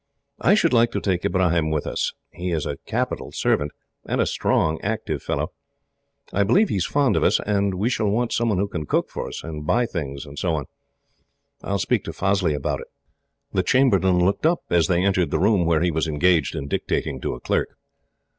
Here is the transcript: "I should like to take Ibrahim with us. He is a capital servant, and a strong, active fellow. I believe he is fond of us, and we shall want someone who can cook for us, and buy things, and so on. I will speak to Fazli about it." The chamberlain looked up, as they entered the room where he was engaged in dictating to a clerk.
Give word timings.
"I 0.39 0.55
should 0.55 0.73
like 0.73 0.89
to 0.93 0.99
take 0.99 1.25
Ibrahim 1.25 1.69
with 1.69 1.85
us. 1.85 2.13
He 2.31 2.49
is 2.51 2.65
a 2.65 2.77
capital 2.87 3.31
servant, 3.31 3.71
and 4.03 4.19
a 4.19 4.25
strong, 4.25 4.81
active 4.81 5.21
fellow. 5.21 5.51
I 6.33 6.41
believe 6.43 6.69
he 6.69 6.77
is 6.77 6.87
fond 6.87 7.15
of 7.15 7.23
us, 7.23 7.39
and 7.41 7.75
we 7.75 7.87
shall 7.87 8.09
want 8.09 8.33
someone 8.33 8.57
who 8.57 8.67
can 8.67 8.87
cook 8.87 9.11
for 9.11 9.27
us, 9.27 9.43
and 9.43 9.63
buy 9.63 9.85
things, 9.85 10.25
and 10.25 10.39
so 10.39 10.55
on. 10.55 10.65
I 11.61 11.69
will 11.73 11.77
speak 11.77 12.03
to 12.05 12.13
Fazli 12.13 12.55
about 12.55 12.79
it." 12.81 12.87
The 13.53 13.61
chamberlain 13.61 14.25
looked 14.25 14.47
up, 14.47 14.63
as 14.71 14.87
they 14.87 15.05
entered 15.05 15.29
the 15.29 15.37
room 15.37 15.65
where 15.67 15.81
he 15.83 15.91
was 15.91 16.07
engaged 16.07 16.55
in 16.55 16.67
dictating 16.67 17.21
to 17.21 17.35
a 17.35 17.39
clerk. 17.39 17.77